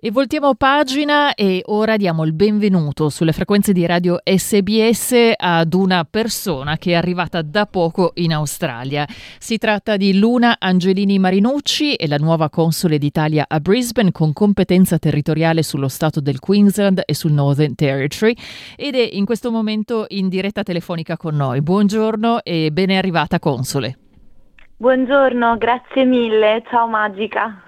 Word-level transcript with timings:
E 0.00 0.12
voltiamo 0.12 0.54
pagina 0.54 1.34
e 1.34 1.60
ora 1.66 1.96
diamo 1.96 2.22
il 2.22 2.32
benvenuto 2.32 3.08
sulle 3.08 3.32
frequenze 3.32 3.72
di 3.72 3.84
radio 3.84 4.20
SBS 4.22 5.32
ad 5.36 5.74
una 5.74 6.06
persona 6.08 6.76
che 6.76 6.92
è 6.92 6.94
arrivata 6.94 7.42
da 7.42 7.66
poco 7.66 8.12
in 8.14 8.32
Australia. 8.32 9.04
Si 9.40 9.58
tratta 9.58 9.96
di 9.96 10.16
Luna 10.16 10.58
Angelini 10.60 11.18
Marinucci, 11.18 11.94
è 11.94 12.06
la 12.06 12.16
nuova 12.16 12.48
console 12.48 12.98
d'Italia 12.98 13.46
a 13.48 13.58
Brisbane 13.58 14.12
con 14.12 14.32
competenza 14.32 15.00
territoriale 15.00 15.64
sullo 15.64 15.88
stato 15.88 16.20
del 16.20 16.38
Queensland 16.38 17.02
e 17.04 17.12
sul 17.12 17.32
Northern 17.32 17.74
Territory 17.74 18.36
ed 18.76 18.94
è 18.94 19.08
in 19.14 19.24
questo 19.24 19.50
momento 19.50 20.04
in 20.10 20.28
diretta 20.28 20.62
telefonica 20.62 21.16
con 21.16 21.34
noi. 21.34 21.60
Buongiorno 21.60 22.44
e 22.44 22.70
ben 22.70 22.90
arrivata 22.90 23.40
console. 23.40 23.98
Buongiorno, 24.80 25.58
grazie 25.58 26.04
mille, 26.04 26.62
ciao 26.70 26.86
Magica. 26.86 27.64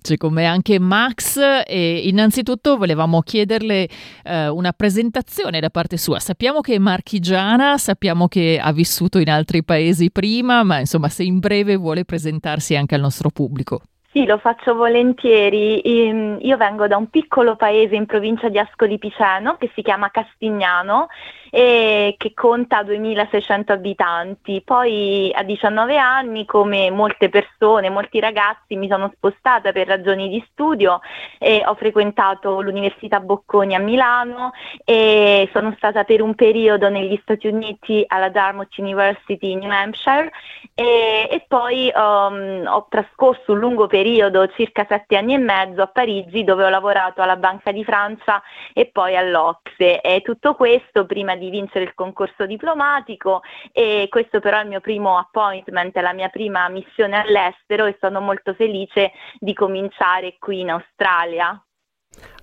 C'è 0.00 0.16
con 0.16 0.32
me 0.32 0.46
anche 0.46 0.78
Max 0.78 1.38
e 1.66 2.08
innanzitutto 2.08 2.78
volevamo 2.78 3.20
chiederle 3.20 3.86
eh, 4.24 4.48
una 4.48 4.72
presentazione 4.72 5.60
da 5.60 5.68
parte 5.68 5.98
sua. 5.98 6.18
Sappiamo 6.18 6.60
che 6.60 6.76
è 6.76 6.78
marchigiana, 6.78 7.76
sappiamo 7.76 8.26
che 8.26 8.58
ha 8.58 8.72
vissuto 8.72 9.18
in 9.18 9.28
altri 9.28 9.62
paesi 9.62 10.10
prima, 10.10 10.62
ma 10.62 10.78
insomma 10.78 11.10
se 11.10 11.24
in 11.24 11.40
breve 11.40 11.76
vuole 11.76 12.06
presentarsi 12.06 12.74
anche 12.74 12.94
al 12.94 13.02
nostro 13.02 13.28
pubblico. 13.28 13.82
Sì, 14.12 14.26
lo 14.26 14.38
faccio 14.38 14.74
volentieri. 14.74 15.80
Ehm, 15.82 16.38
io 16.40 16.56
vengo 16.56 16.88
da 16.88 16.96
un 16.96 17.10
piccolo 17.10 17.54
paese 17.54 17.94
in 17.94 18.06
provincia 18.06 18.48
di 18.48 18.58
Ascoli 18.58 18.98
Piceno 18.98 19.56
che 19.56 19.70
si 19.72 19.82
chiama 19.82 20.10
Castignano 20.10 21.06
e 21.48 22.16
che 22.18 22.32
conta 22.34 22.82
2600 22.82 23.72
abitanti. 23.72 24.62
Poi 24.64 25.30
a 25.32 25.44
19 25.44 25.96
anni, 25.96 26.44
come 26.44 26.90
molte 26.90 27.28
persone, 27.28 27.88
molti 27.88 28.18
ragazzi, 28.18 28.74
mi 28.74 28.88
sono 28.88 29.12
spostata 29.14 29.70
per 29.70 29.86
ragioni 29.86 30.28
di 30.28 30.44
studio 30.50 30.98
e 31.38 31.62
ho 31.64 31.74
frequentato 31.74 32.60
l'Università 32.60 33.20
Bocconi 33.20 33.76
a 33.76 33.80
Milano 33.80 34.50
e 34.84 35.48
sono 35.52 35.72
stata 35.76 36.02
per 36.02 36.20
un 36.20 36.34
periodo 36.34 36.88
negli 36.88 37.18
Stati 37.22 37.46
Uniti 37.46 38.02
alla 38.08 38.28
Dartmouth 38.28 38.76
University 38.78 39.52
in 39.52 39.60
New 39.60 39.70
Hampshire 39.70 40.32
e, 40.74 41.28
e 41.30 41.44
poi 41.46 41.92
um, 41.94 42.64
ho 42.66 42.86
trascorso 42.88 43.52
un 43.52 43.58
lungo 43.60 43.86
periodo 43.86 43.98
periodo, 44.00 44.48
circa 44.56 44.86
sette 44.88 45.18
anni 45.18 45.34
e 45.34 45.38
mezzo, 45.38 45.82
a 45.82 45.86
Parigi 45.86 46.42
dove 46.42 46.64
ho 46.64 46.70
lavorato 46.70 47.20
alla 47.20 47.36
Banca 47.36 47.70
di 47.70 47.84
Francia 47.84 48.42
e 48.72 48.86
poi 48.86 49.14
all'Ocse. 49.14 50.00
E 50.00 50.22
tutto 50.22 50.54
questo 50.54 51.04
prima 51.04 51.36
di 51.36 51.50
vincere 51.50 51.84
il 51.84 51.94
concorso 51.94 52.46
diplomatico 52.46 53.42
e 53.72 54.06
questo 54.08 54.40
però 54.40 54.58
è 54.58 54.62
il 54.62 54.68
mio 54.68 54.80
primo 54.80 55.18
appointment, 55.18 55.94
la 55.96 56.14
mia 56.14 56.28
prima 56.28 56.66
missione 56.70 57.18
all'estero 57.18 57.84
e 57.84 57.98
sono 58.00 58.20
molto 58.20 58.54
felice 58.54 59.12
di 59.38 59.52
cominciare 59.52 60.36
qui 60.38 60.60
in 60.60 60.70
Australia. 60.70 61.62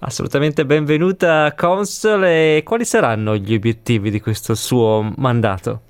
Assolutamente 0.01 0.63
benvenuta 0.63 1.53
Consul 1.55 2.23
e 2.23 2.61
quali 2.63 2.85
saranno 2.85 3.35
gli 3.35 3.55
obiettivi 3.55 4.11
di 4.11 4.21
questo 4.21 4.53
suo 4.53 5.11
mandato? 5.17 5.86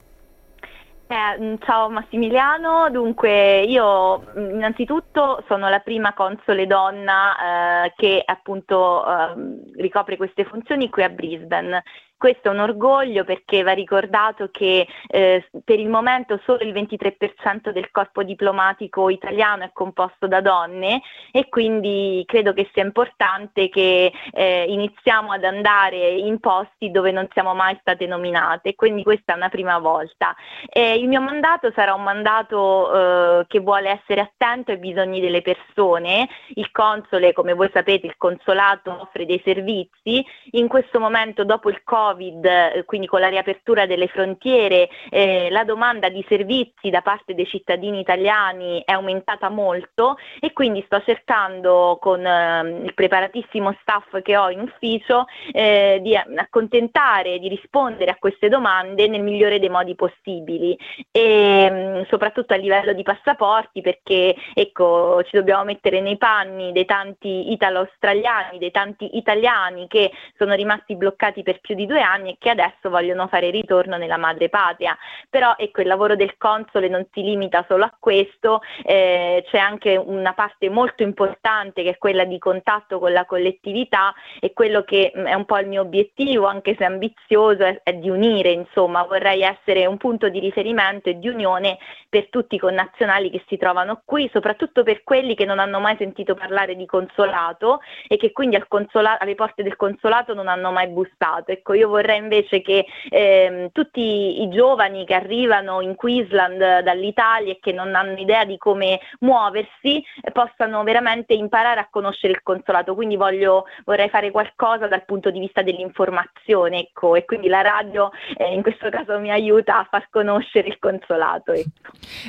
Eh, 1.09 1.39
mm, 1.39 1.55
ciao 1.61 1.89
Massimiliano, 1.89 2.89
dunque 2.89 3.61
io 3.61 4.25
mm, 4.37 4.55
innanzitutto 4.55 5.41
sono 5.47 5.69
la 5.69 5.79
prima 5.79 6.13
console 6.13 6.67
donna 6.67 7.85
eh, 7.85 7.93
che 7.95 8.21
appunto 8.25 9.05
eh, 9.07 9.81
ricopre 9.81 10.17
queste 10.17 10.43
funzioni 10.43 10.89
qui 10.89 11.03
a 11.03 11.09
Brisbane. 11.09 11.81
Questo 12.17 12.47
è 12.47 12.51
un 12.51 12.59
orgoglio 12.59 13.23
perché 13.23 13.61
va 13.61 13.73
ricordato 13.73 14.49
che 14.49 14.87
eh, 15.07 15.47
per 15.63 15.79
il 15.79 15.87
momento 15.87 16.39
solo 16.45 16.63
il 16.63 16.73
23% 16.73 17.69
del 17.69 17.91
corpo 17.91 18.23
diplomatico 18.23 19.09
italiano 19.09 19.63
è 19.65 19.69
composto 19.71 20.25
da 20.27 20.41
donne 20.41 21.01
e 21.31 21.47
quindi 21.47 22.23
credo 22.25 22.53
che 22.53 22.69
sia 22.73 22.83
importante 22.83 23.69
che 23.69 24.11
eh, 24.31 24.65
iniziamo 24.67 25.31
ad 25.31 25.43
andare 25.43 26.09
in 26.09 26.39
posti 26.39 26.89
dove 26.89 27.11
non 27.11 27.27
siamo 27.33 27.53
mai 27.53 27.77
state 27.81 28.07
nominate, 28.07 28.73
quindi 28.73 29.03
questa 29.03 29.33
è 29.33 29.35
una 29.35 29.49
prima 29.49 29.77
volta. 29.77 30.35
E 30.69 30.95
il 30.95 31.07
mio 31.07 31.21
mandato 31.21 31.71
sarà 31.75 31.93
un 31.93 32.03
mandato 32.03 33.41
eh, 33.41 33.45
che 33.47 33.59
vuole 33.59 33.89
essere 33.89 34.21
attento 34.21 34.71
ai 34.71 34.77
bisogni 34.77 35.21
delle 35.21 35.43
persone. 35.43 36.27
Il 36.55 36.71
console, 36.71 37.33
come 37.33 37.53
voi 37.53 37.69
sapete, 37.71 38.07
il 38.07 38.17
consolato 38.17 39.01
offre 39.01 39.25
dei 39.27 39.41
servizi. 39.43 40.25
In 40.51 40.67
questo 40.67 40.99
momento, 40.99 41.43
dopo 41.43 41.69
il 41.69 41.83
Covid, 41.83 42.05
Covid, 42.07 42.45
eh, 42.45 42.83
quindi 42.85 43.07
con 43.07 43.19
la 43.19 43.27
riapertura 43.27 43.85
delle 43.85 44.07
frontiere, 44.07 44.89
eh, 45.09 45.49
la 45.49 45.63
domanda 45.63 46.09
di 46.09 46.23
servizi 46.27 46.89
da 46.89 47.01
parte 47.01 47.33
dei 47.33 47.45
cittadini 47.45 47.99
italiani 47.99 48.81
è 48.85 48.91
aumentata 48.93 49.49
molto 49.49 50.17
e 50.39 50.53
quindi 50.53 50.83
sto 50.85 51.01
cercando 51.03 51.97
con 51.99 52.25
eh, 52.25 52.81
il 52.83 52.93
preparatissimo 52.93 53.75
staff 53.81 54.21
che 54.21 54.37
ho 54.37 54.49
in 54.49 54.61
ufficio 54.61 55.25
eh, 55.51 55.99
di 56.01 56.15
accontentare, 56.15 57.39
di 57.39 57.49
rispondere 57.49 58.11
a 58.11 58.17
queste 58.17 58.47
domande 58.47 59.07
nel 59.07 59.21
migliore 59.21 59.59
dei 59.59 59.69
modi 59.69 59.95
possibili. 59.95 60.77
E 61.11 61.69
mm, 61.69 62.01
soprattutto 62.09 62.53
a 62.53 62.57
livello 62.57 62.93
di 62.93 63.03
passaporti 63.03 63.81
perché 63.81 64.35
ecco 64.53 65.23
ci 65.23 65.35
dobbiamo 65.35 65.65
mettere 65.65 65.99
nei 65.99 66.17
panni 66.17 66.71
dei 66.71 66.85
tanti 66.85 67.51
italo-australiani, 67.51 68.57
dei 68.59 68.71
tanti 68.71 69.17
italiani 69.17 69.87
che 69.87 70.11
sono 70.37 70.53
rimasti 70.53 70.95
bloccati 70.95 71.43
per 71.43 71.59
più 71.59 71.75
di 71.75 71.85
due 71.85 71.96
anni 72.01 72.31
e 72.31 72.35
che 72.39 72.49
adesso 72.49 72.89
vogliono 72.89 73.27
fare 73.27 73.49
ritorno 73.49 73.97
nella 73.97 74.17
madrepatria. 74.17 74.97
Però 75.29 75.55
ecco, 75.57 75.81
il 75.81 75.87
lavoro 75.87 76.15
del 76.15 76.37
console 76.37 76.87
non 76.87 77.05
si 77.11 77.21
limita 77.21 77.65
solo 77.67 77.85
a 77.85 77.93
questo, 77.97 78.61
eh, 78.83 79.43
c'è 79.47 79.57
anche 79.57 79.95
una 79.95 80.33
parte 80.33 80.69
molto 80.69 81.03
importante 81.03 81.83
che 81.83 81.91
è 81.91 81.97
quella 81.97 82.23
di 82.25 82.37
contatto 82.39 82.99
con 82.99 83.11
la 83.11 83.25
collettività 83.25 84.13
e 84.39 84.53
quello 84.53 84.83
che 84.83 85.11
mm, 85.15 85.25
è 85.25 85.33
un 85.33 85.45
po' 85.45 85.57
il 85.57 85.67
mio 85.67 85.81
obiettivo, 85.81 86.45
anche 86.45 86.75
se 86.77 86.83
ambizioso, 86.83 87.63
è, 87.63 87.81
è 87.83 87.93
di 87.93 88.09
unire, 88.09 88.51
insomma, 88.51 89.03
vorrei 89.03 89.41
essere 89.41 89.85
un 89.85 89.97
punto 89.97 90.29
di 90.29 90.39
riferimento 90.39 91.09
e 91.09 91.19
di 91.19 91.27
unione 91.27 91.77
per 92.09 92.29
tutti 92.29 92.55
i 92.55 92.59
connazionali 92.59 93.29
che 93.29 93.43
si 93.47 93.57
trovano 93.57 94.01
qui, 94.05 94.29
soprattutto 94.31 94.83
per 94.83 95.03
quelli 95.03 95.35
che 95.35 95.45
non 95.45 95.59
hanno 95.59 95.79
mai 95.79 95.95
sentito 95.97 96.35
parlare 96.35 96.75
di 96.75 96.85
consolato 96.85 97.81
e 98.07 98.17
che 98.17 98.31
quindi 98.31 98.63
consola- 98.67 99.19
alle 99.19 99.35
porte 99.35 99.63
del 99.63 99.75
consolato 99.75 100.33
non 100.33 100.47
hanno 100.47 100.71
mai 100.71 100.87
bussato. 100.87 101.51
Ecco, 101.51 101.73
io 101.73 101.86
vorrei 101.87 102.19
invece 102.19 102.61
che 102.61 102.85
ehm, 103.09 103.69
tutti 103.71 104.41
i 104.41 104.49
giovani 104.49 105.05
che 105.05 105.13
arrivano 105.13 105.81
in 105.81 105.95
Queensland 105.95 106.81
dall'Italia 106.81 107.53
e 107.53 107.59
che 107.61 107.71
non 107.71 107.95
hanno 107.95 108.17
idea 108.17 108.45
di 108.45 108.57
come 108.57 108.99
muoversi 109.19 110.03
eh, 110.21 110.31
possano 110.31 110.83
veramente 110.83 111.33
imparare 111.33 111.79
a 111.79 111.87
conoscere 111.89 112.33
il 112.33 112.43
consolato. 112.43 112.95
Quindi 112.95 113.15
voglio, 113.15 113.65
vorrei 113.85 114.09
fare 114.09 114.31
qualcosa 114.31 114.87
dal 114.87 115.05
punto 115.05 115.31
di 115.31 115.39
vista 115.39 115.61
dell'informazione, 115.61 116.79
ecco, 116.79 117.15
e 117.15 117.25
quindi 117.25 117.47
la 117.47 117.61
radio 117.61 118.11
eh, 118.37 118.53
in 118.53 118.61
questo 118.61 118.89
caso 118.89 119.19
mi 119.19 119.31
aiuta 119.31 119.79
a 119.79 119.87
far 119.89 120.07
conoscere 120.09 120.67
il 120.67 120.77
consolato. 120.79 121.53
Ecco. 121.53 121.69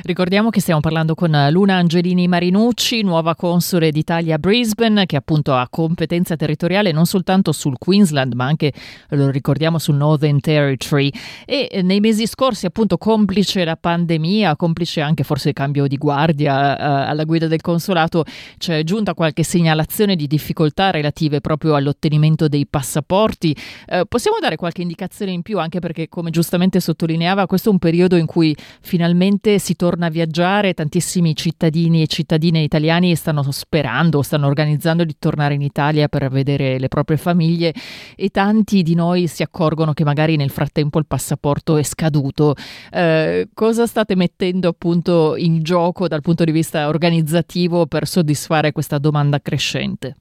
Ricordiamo 0.05 0.51
che 0.51 0.61
stiamo 0.61 0.81
parlando 0.81 1.15
con 1.15 1.31
Luna 1.51 1.77
Angelini 1.77 2.29
Marinucci, 2.29 3.03
nuova 3.03 3.35
console 3.35 3.91
d'Italia 3.91 4.37
a 4.37 4.39
Brisbane, 4.39 5.07
che 5.07 5.17
appunto 5.17 5.55
ha 5.55 5.67
competenza 5.69 6.37
territoriale 6.37 6.93
non 6.93 7.05
soltanto 7.05 7.53
sul 7.53 7.79
Queensland, 7.79 8.35
ma 8.35 8.45
anche, 8.45 8.73
lo 9.11 9.31
ricordiamo, 9.31 9.48
ricordiamo 9.49 9.79
sul 9.79 9.95
Northern 9.95 10.41
Territory 10.41 11.11
e 11.47 11.69
eh, 11.71 11.81
nei 11.81 12.01
mesi 12.01 12.27
scorsi 12.27 12.67
appunto 12.67 12.99
complice 12.99 13.65
la 13.65 13.77
pandemia, 13.77 14.57
complice 14.57 15.01
anche 15.01 15.25
forse 15.25 15.49
il 15.49 15.55
cambio 15.55 15.87
di 15.87 15.97
guardia 15.97 16.77
uh, 16.77 17.09
alla 17.09 17.25
guida 17.25 17.47
del 17.47 17.63
consolato, 17.63 18.25
c'è 18.59 18.85
giunta 18.85 19.15
qualche 19.15 19.45
segnalazione 19.45 20.17
di 20.17 20.27
difficoltà 20.27 20.91
relative 20.91 21.41
proprio 21.41 21.77
all'ottenimento 21.77 22.47
dei 22.47 22.67
passaporti. 22.67 23.56
Uh, 23.87 24.03
possiamo 24.06 24.37
dare 24.39 24.56
qualche 24.56 24.83
indicazione 24.83 25.33
in 25.33 25.41
più 25.41 25.59
anche 25.59 25.79
perché 25.79 26.11
come 26.11 26.29
giustamente 26.29 26.79
sottolineava 26.79 27.47
questo 27.47 27.71
è 27.71 27.73
un 27.73 27.79
periodo 27.79 28.17
in 28.17 28.27
cui 28.27 28.55
finalmente 28.83 29.59
si 29.59 29.77
torna 29.77 30.06
a 30.06 30.11
viaggiare, 30.11 30.75
tantissimi 30.75 31.35
cittadini 31.35 32.03
e 32.03 32.06
cittadine 32.06 32.61
italiani 32.61 33.17
stanno 33.17 33.51
sperando, 33.51 34.21
stanno 34.21 34.47
organizzando 34.47 35.05
di 35.05 35.17
tornare 35.19 35.55
in 35.55 35.62
Italia 35.62 36.09
per 36.09 36.29
vedere 36.29 36.79
le 36.79 36.89
proprie 36.89 37.17
famiglie 37.17 37.73
e 38.15 38.29
tanti 38.29 38.83
di 38.83 38.94
noi 38.94 39.27
si 39.38 39.38
accorgono 39.43 39.93
che 39.93 40.05
magari 40.05 40.37
nel 40.37 40.50
frattempo 40.50 40.99
il 40.99 41.06
passaporto 41.06 41.76
è 41.76 41.82
scaduto. 41.82 42.55
Eh, 42.90 43.49
cosa 43.55 43.87
state 43.87 44.14
mettendo 44.14 44.69
appunto 44.69 45.37
in 45.37 45.62
gioco 45.62 46.08
dal 46.08 46.23
punto 46.23 46.44
di 46.44 46.52
vista 46.52 46.88
organizzativo 46.88 47.87
per 47.87 48.06
soddisfare 48.06 48.73
questa 48.73 48.99
domanda 48.99 49.40
crescente? 49.40 50.14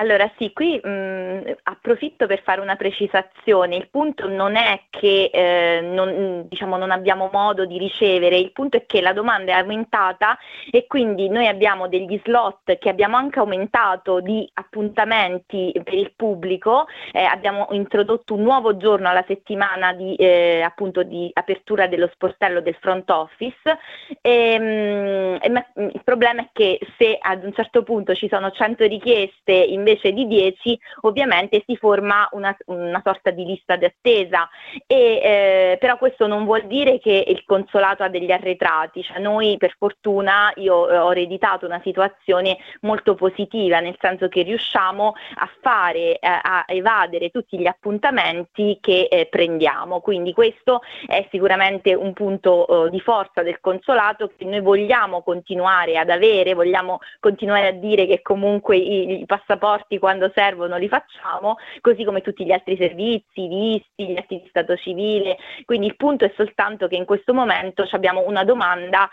Allora 0.00 0.30
sì, 0.36 0.52
qui 0.52 0.78
mh, 0.80 1.56
approfitto 1.64 2.26
per 2.26 2.42
fare 2.42 2.60
una 2.60 2.76
precisazione. 2.76 3.74
Il 3.74 3.88
punto 3.90 4.28
non 4.28 4.54
è 4.54 4.82
che 4.90 5.28
eh, 5.32 5.80
non, 5.80 6.46
diciamo, 6.48 6.76
non 6.76 6.92
abbiamo 6.92 7.28
modo 7.32 7.66
di 7.66 7.78
ricevere, 7.78 8.38
il 8.38 8.52
punto 8.52 8.76
è 8.76 8.86
che 8.86 9.00
la 9.00 9.12
domanda 9.12 9.52
è 9.52 9.56
aumentata 9.56 10.38
e 10.70 10.86
quindi 10.86 11.28
noi 11.28 11.48
abbiamo 11.48 11.88
degli 11.88 12.20
slot 12.24 12.78
che 12.78 12.88
abbiamo 12.88 13.16
anche 13.16 13.40
aumentato 13.40 14.20
di 14.20 14.48
appuntamenti 14.54 15.72
per 15.82 15.94
il 15.94 16.12
pubblico, 16.14 16.86
eh, 17.10 17.24
abbiamo 17.24 17.66
introdotto 17.72 18.34
un 18.34 18.42
nuovo 18.42 18.76
giorno 18.76 19.08
alla 19.08 19.24
settimana 19.26 19.92
di, 19.94 20.14
eh, 20.14 20.62
appunto 20.62 21.02
di 21.02 21.28
apertura 21.32 21.88
dello 21.88 22.08
sportello 22.12 22.60
del 22.60 22.76
front 22.80 23.10
office. 23.10 23.78
E, 24.20 24.58
mh, 24.60 25.90
il 25.92 26.02
problema 26.04 26.42
è 26.42 26.48
che 26.52 26.78
se 26.96 27.18
ad 27.20 27.42
un 27.42 27.52
certo 27.52 27.82
punto 27.82 28.14
ci 28.14 28.28
sono 28.28 28.52
100 28.52 28.86
richieste 28.86 29.52
in 29.52 29.86
invece 29.88 30.12
di 30.12 30.26
10 30.26 30.78
ovviamente 31.02 31.62
si 31.66 31.76
forma 31.76 32.28
una, 32.32 32.54
una 32.66 33.00
sorta 33.02 33.30
di 33.30 33.44
lista 33.44 33.76
d'attesa, 33.76 34.48
e, 34.86 35.20
eh, 35.22 35.76
però 35.80 35.96
questo 35.96 36.26
non 36.26 36.44
vuol 36.44 36.66
dire 36.66 36.98
che 36.98 37.24
il 37.26 37.42
consolato 37.44 38.02
ha 38.02 38.08
degli 38.08 38.30
arretrati, 38.30 39.02
cioè 39.02 39.18
noi 39.18 39.56
per 39.56 39.74
fortuna 39.78 40.52
io 40.56 40.88
eh, 40.90 40.98
ho 40.98 41.10
ereditato 41.10 41.64
una 41.64 41.80
situazione 41.82 42.58
molto 42.82 43.14
positiva, 43.14 43.80
nel 43.80 43.96
senso 43.98 44.28
che 44.28 44.42
riusciamo 44.42 45.14
a 45.36 45.50
fare, 45.60 46.18
eh, 46.18 46.18
a 46.20 46.64
evadere 46.66 47.30
tutti 47.30 47.58
gli 47.58 47.66
appuntamenti 47.66 48.78
che 48.80 49.08
eh, 49.10 49.26
prendiamo, 49.26 50.00
quindi 50.00 50.32
questo 50.32 50.82
è 51.06 51.26
sicuramente 51.30 51.94
un 51.94 52.12
punto 52.12 52.88
di 52.90 53.00
forza 53.00 53.42
del 53.42 53.60
consolato 53.60 54.30
che 54.36 54.44
noi 54.44 54.60
vogliamo 54.60 55.22
continuare 55.22 55.96
ad 55.96 56.10
avere, 56.10 56.54
vogliamo 56.54 56.98
continuare 57.20 57.68
a 57.68 57.72
dire 57.72 58.06
che 58.06 58.20
comunque 58.22 58.76
i, 58.76 59.20
i 59.20 59.26
passaporti 59.26 59.77
rapporti 59.78 59.98
quando 59.98 60.30
servono 60.34 60.76
li 60.76 60.88
facciamo, 60.88 61.56
così 61.80 62.04
come 62.04 62.20
tutti 62.20 62.44
gli 62.44 62.52
altri 62.52 62.76
servizi, 62.76 63.44
i 63.44 63.48
visti, 63.48 64.12
gli 64.12 64.16
atti 64.16 64.40
di 64.42 64.46
stato 64.48 64.76
civile. 64.76 65.36
Quindi 65.64 65.86
il 65.86 65.96
punto 65.96 66.24
è 66.24 66.32
soltanto 66.36 66.88
che 66.88 66.96
in 66.96 67.04
questo 67.04 67.32
momento 67.32 67.86
abbiamo 67.90 68.26
una 68.26 68.44
domanda 68.44 69.08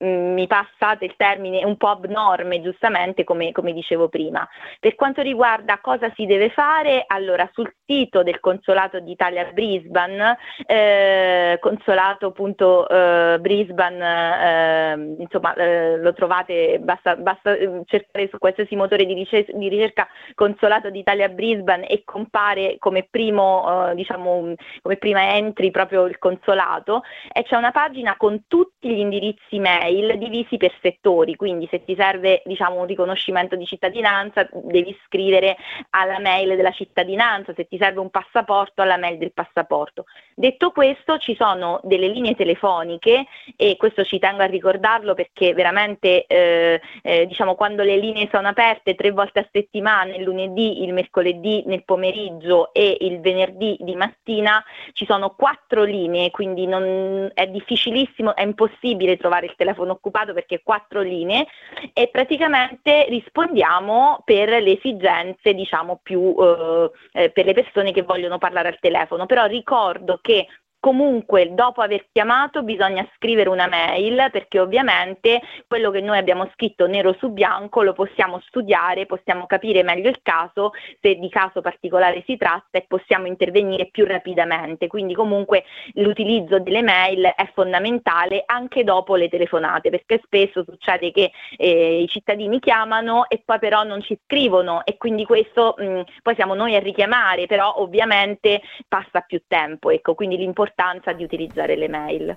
mi 0.00 0.46
passate 0.46 1.04
il 1.04 1.14
termine 1.16 1.64
un 1.64 1.76
po' 1.76 1.88
abnorme, 1.88 2.62
giustamente 2.62 3.24
come, 3.24 3.50
come, 3.52 3.72
dicevo 3.72 4.08
prima. 4.08 4.48
Per 4.78 4.94
quanto 4.94 5.20
riguarda 5.20 5.80
cosa 5.80 6.10
si 6.14 6.24
deve 6.26 6.50
fare, 6.50 7.02
allora 7.06 7.50
sul 7.52 7.70
sito 7.84 8.22
del 8.22 8.40
Consolato 8.40 9.00
d'Italia 9.00 9.50
Brisbane, 9.52 10.38
eh, 10.66 11.58
consolato.brisbane, 11.60 14.42
eh, 14.42 14.92
insomma 15.18 15.52
eh, 15.54 15.98
lo 15.98 16.14
trovate, 16.14 16.78
basta, 16.80 17.16
basta, 17.16 17.52
eh, 17.52 17.82
cercare 17.84 18.28
su 18.28 18.38
qualsiasi 18.38 18.76
motore 18.76 19.04
di, 19.04 19.12
ricer- 19.12 19.52
di 19.52 19.68
ricerca 19.68 20.08
Consolato 20.34 20.88
d'Italia 20.88 21.28
Brisbane 21.28 21.86
e 21.86 22.04
compare 22.04 22.76
come, 22.78 23.06
primo, 23.10 23.90
eh, 23.90 23.94
diciamo, 23.94 24.54
come 24.80 24.96
prima 24.96 25.34
entry 25.34 25.70
proprio 25.70 26.06
il 26.06 26.16
consolato 26.18 27.02
e 27.32 27.42
c'è 27.42 27.56
una 27.56 27.70
pagina 27.70 28.16
con 28.16 28.44
tutti 28.46 28.88
gli 28.88 29.00
indirizzi 29.00 29.58
mail 29.58 29.89
mail 29.90 30.18
divisi 30.18 30.56
per 30.56 30.72
settori, 30.80 31.34
quindi 31.36 31.66
se 31.70 31.84
ti 31.84 31.94
serve 31.96 32.42
diciamo, 32.44 32.80
un 32.80 32.86
riconoscimento 32.86 33.56
di 33.56 33.66
cittadinanza 33.66 34.48
devi 34.52 34.96
scrivere 35.04 35.56
alla 35.90 36.18
mail 36.18 36.56
della 36.56 36.70
cittadinanza, 36.70 37.52
se 37.54 37.66
ti 37.66 37.76
serve 37.78 38.00
un 38.00 38.10
passaporto 38.10 38.82
alla 38.82 38.96
mail 38.96 39.18
del 39.18 39.32
passaporto. 39.32 40.04
Detto 40.34 40.70
questo 40.70 41.18
ci 41.18 41.34
sono 41.34 41.80
delle 41.82 42.08
linee 42.08 42.34
telefoniche 42.34 43.26
e 43.56 43.76
questo 43.76 44.04
ci 44.04 44.18
tengo 44.18 44.42
a 44.42 44.46
ricordarlo 44.46 45.14
perché 45.14 45.52
veramente 45.52 46.26
eh, 46.26 46.80
eh, 47.02 47.26
diciamo, 47.26 47.54
quando 47.54 47.82
le 47.82 47.96
linee 47.96 48.28
sono 48.32 48.48
aperte 48.48 48.94
tre 48.94 49.10
volte 49.10 49.40
a 49.40 49.48
settimana, 49.50 50.14
il 50.14 50.22
lunedì, 50.22 50.82
il 50.82 50.92
mercoledì 50.92 51.62
nel 51.66 51.84
pomeriggio 51.84 52.72
e 52.72 52.96
il 53.00 53.20
venerdì 53.20 53.76
di 53.80 53.94
mattina 53.94 54.62
ci 54.92 55.04
sono 55.04 55.34
quattro 55.36 55.82
linee, 55.82 56.30
quindi 56.30 56.66
non, 56.66 57.30
è 57.34 57.46
difficilissimo, 57.46 58.34
è 58.34 58.42
impossibile 58.42 59.16
trovare 59.16 59.46
il 59.46 59.54
telefono 59.56 59.79
telefono 59.80 59.92
occupato 59.92 60.32
perché 60.32 60.60
quattro 60.62 61.00
linee 61.00 61.46
e 61.92 62.08
praticamente 62.08 63.06
rispondiamo 63.08 64.22
per 64.24 64.48
le 64.48 64.78
esigenze 64.78 65.54
diciamo 65.54 66.00
più 66.02 66.34
eh, 66.38 66.90
eh 67.12 67.30
per 67.30 67.46
le 67.46 67.54
persone 67.54 67.92
che 67.92 68.02
vogliono 68.02 68.38
parlare 68.38 68.68
al 68.68 68.78
telefono. 68.78 69.26
Però 69.26 69.46
ricordo 69.46 70.18
che 70.20 70.46
Comunque, 70.80 71.52
dopo 71.52 71.82
aver 71.82 72.06
chiamato 72.10 72.62
bisogna 72.62 73.06
scrivere 73.14 73.50
una 73.50 73.66
mail 73.68 74.30
perché 74.32 74.58
ovviamente 74.58 75.42
quello 75.66 75.90
che 75.90 76.00
noi 76.00 76.16
abbiamo 76.16 76.48
scritto 76.54 76.86
nero 76.86 77.14
su 77.18 77.28
bianco 77.32 77.82
lo 77.82 77.92
possiamo 77.92 78.40
studiare, 78.46 79.04
possiamo 79.04 79.44
capire 79.44 79.82
meglio 79.82 80.08
il 80.08 80.20
caso, 80.22 80.72
se 81.02 81.16
di 81.16 81.28
caso 81.28 81.60
particolare 81.60 82.22
si 82.24 82.38
tratta 82.38 82.78
e 82.78 82.86
possiamo 82.88 83.26
intervenire 83.26 83.90
più 83.90 84.06
rapidamente. 84.06 84.86
Quindi 84.86 85.12
comunque 85.12 85.64
l'utilizzo 85.96 86.58
delle 86.60 86.80
mail 86.80 87.24
è 87.26 87.50
fondamentale 87.52 88.44
anche 88.46 88.82
dopo 88.82 89.16
le 89.16 89.28
telefonate 89.28 89.90
perché 89.90 90.18
spesso 90.24 90.64
succede 90.66 91.10
che 91.12 91.30
eh, 91.58 92.00
i 92.00 92.08
cittadini 92.08 92.58
chiamano 92.58 93.28
e 93.28 93.42
poi 93.44 93.58
però 93.58 93.82
non 93.82 94.00
ci 94.00 94.18
scrivono 94.24 94.82
e 94.86 94.96
quindi 94.96 95.26
questo 95.26 95.74
mh, 95.76 96.04
poi 96.22 96.34
siamo 96.36 96.54
noi 96.54 96.74
a 96.74 96.80
richiamare, 96.80 97.44
però 97.44 97.74
ovviamente 97.76 98.62
passa 98.88 99.20
più 99.20 99.42
tempo. 99.46 99.90
Ecco, 99.90 100.14
quindi 100.14 100.38
l'importante 100.38 100.68
l'importanza 100.70 101.12
di 101.12 101.24
utilizzare 101.24 101.76
le 101.76 101.88
mail. 101.88 102.36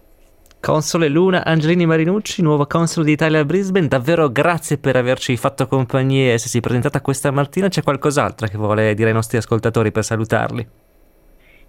Console 0.60 1.10
Luna 1.10 1.44
Angelini 1.44 1.86
Marinucci, 1.86 2.42
nuova 2.42 2.66
console 2.68 3.06
d'Italia 3.06 3.40
a 3.40 3.46
Brisbane, 3.46 3.88
davvero 3.88 4.32
grazie 4.32 4.78
per 4.78 4.96
averci 4.96 5.36
fatto 5.36 5.68
compagnia 5.68 6.30
e 6.30 6.34
essersi 6.34 6.62
presentata 6.62 7.02
questa 7.02 7.32
mattina. 7.32 7.68
C'è 7.68 7.84
qualcos'altro 7.84 8.48
che 8.48 8.58
vuole 8.58 8.94
dire 8.94 9.10
ai 9.10 9.14
nostri 9.14 9.38
ascoltatori 9.38 9.92
per 9.92 10.06
salutarli? 10.06 10.68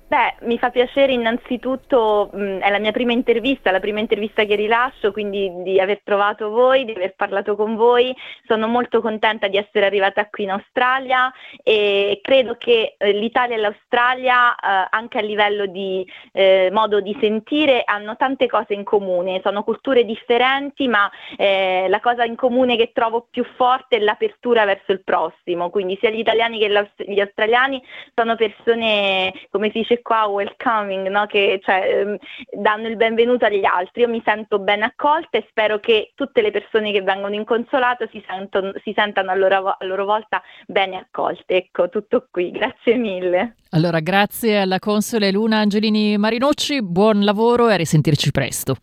Beh, 0.06 0.34
mi 0.42 0.58
fa 0.58 0.68
piacere 0.68 1.12
innanzitutto, 1.12 2.28
mh, 2.30 2.58
è 2.58 2.70
la 2.70 2.78
mia 2.78 2.92
prima 2.92 3.12
intervista, 3.12 3.70
la 3.70 3.80
prima 3.80 4.00
intervista 4.00 4.44
che 4.44 4.54
rilascio, 4.54 5.12
quindi 5.12 5.50
di 5.62 5.80
aver 5.80 6.02
trovato 6.04 6.50
voi, 6.50 6.84
di 6.84 6.92
aver 6.92 7.14
parlato 7.16 7.56
con 7.56 7.74
voi. 7.74 8.14
Sono 8.46 8.68
molto 8.68 9.00
contenta 9.00 9.48
di 9.48 9.56
essere 9.56 9.86
arrivata 9.86 10.28
qui 10.28 10.44
in 10.44 10.50
Australia 10.50 11.32
e 11.62 12.20
credo 12.22 12.56
che 12.58 12.96
eh, 12.98 13.12
l'Italia 13.12 13.56
e 13.56 13.58
l'Australia, 13.58 14.54
eh, 14.54 14.88
anche 14.90 15.18
a 15.18 15.22
livello 15.22 15.64
di 15.64 16.06
eh, 16.32 16.68
modo 16.70 17.00
di 17.00 17.16
sentire, 17.18 17.82
hanno 17.84 18.14
tante 18.16 18.46
cose 18.46 18.74
in 18.74 18.84
comune. 18.84 19.40
Sono 19.42 19.64
culture 19.64 20.04
differenti, 20.04 20.86
ma 20.86 21.10
eh, 21.36 21.86
la 21.88 22.00
cosa 22.00 22.24
in 22.24 22.36
comune 22.36 22.76
che 22.76 22.92
trovo 22.92 23.26
più 23.30 23.42
forte 23.56 23.96
è 23.96 24.00
l'apertura 24.00 24.66
verso 24.66 24.92
il 24.92 25.02
prossimo. 25.02 25.70
Quindi 25.70 25.96
sia 25.98 26.10
gli 26.10 26.18
italiani 26.18 26.58
che 26.58 26.88
gli 27.06 27.20
australiani 27.20 27.82
sono 28.14 28.36
persone, 28.36 29.32
come 29.50 29.70
si 29.70 29.78
dice, 29.78 29.92
dice 29.94 30.02
qua 30.02 30.26
welcoming, 30.26 31.08
no? 31.08 31.26
che 31.26 31.60
cioè, 31.62 32.00
ehm, 32.00 32.16
danno 32.60 32.88
il 32.88 32.96
benvenuto 32.96 33.44
agli 33.44 33.64
altri. 33.64 34.02
Io 34.02 34.08
mi 34.08 34.22
sento 34.24 34.58
ben 34.58 34.82
accolta 34.82 35.38
e 35.38 35.46
spero 35.48 35.78
che 35.78 36.12
tutte 36.14 36.42
le 36.42 36.50
persone 36.50 36.92
che 36.92 37.02
vengono 37.02 37.34
in 37.34 37.44
consolato 37.44 38.08
si, 38.10 38.22
sentono, 38.26 38.72
si 38.82 38.92
sentano 38.94 39.30
a 39.30 39.34
loro, 39.34 39.76
a 39.78 39.84
loro 39.84 40.04
volta 40.04 40.42
bene 40.66 40.96
accolte. 40.96 41.56
Ecco, 41.56 41.88
tutto 41.88 42.26
qui. 42.30 42.50
Grazie 42.50 42.96
mille. 42.96 43.56
Allora, 43.70 44.00
grazie 44.00 44.60
alla 44.60 44.78
console 44.78 45.30
Luna 45.30 45.58
Angelini 45.58 46.16
Marinucci, 46.16 46.82
buon 46.82 47.24
lavoro 47.24 47.68
e 47.68 47.72
a 47.74 47.76
risentirci 47.76 48.30
presto. 48.30 48.76